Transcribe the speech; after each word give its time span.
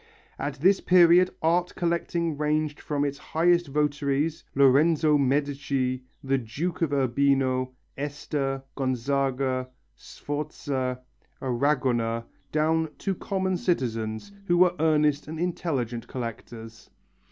At 0.39 0.55
this 0.61 0.81
period 0.81 1.29
art 1.43 1.75
collecting 1.75 2.35
ranged 2.35 2.79
from 2.79 3.05
its 3.05 3.19
highest 3.19 3.67
votaries, 3.67 4.43
Lorenzo 4.55 5.15
Medici, 5.15 6.01
the 6.23 6.39
Duke 6.39 6.81
of 6.81 6.91
Urbino, 6.91 7.73
Este, 7.95 8.63
Gonzaga, 8.73 9.69
Sforza, 9.95 11.01
Arragona, 11.39 12.25
down 12.51 12.89
to 12.97 13.13
common 13.13 13.57
citizens 13.57 14.31
who 14.47 14.57
were 14.57 14.73
earnest 14.79 15.27
and 15.27 15.39
intelligent 15.39 16.07
collectors. 16.07 16.89